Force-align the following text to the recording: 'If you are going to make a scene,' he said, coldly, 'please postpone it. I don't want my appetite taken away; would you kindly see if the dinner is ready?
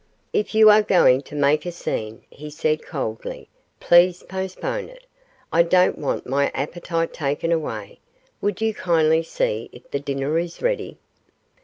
'If 0.33 0.55
you 0.55 0.71
are 0.71 0.81
going 0.81 1.21
to 1.21 1.35
make 1.35 1.63
a 1.63 1.71
scene,' 1.71 2.23
he 2.31 2.49
said, 2.49 2.83
coldly, 2.83 3.49
'please 3.79 4.23
postpone 4.23 4.89
it. 4.89 5.05
I 5.53 5.61
don't 5.61 5.95
want 5.99 6.25
my 6.25 6.49
appetite 6.55 7.13
taken 7.13 7.51
away; 7.51 7.99
would 8.41 8.61
you 8.61 8.73
kindly 8.73 9.21
see 9.21 9.69
if 9.71 9.91
the 9.91 9.99
dinner 9.99 10.39
is 10.39 10.59
ready? 10.59 10.97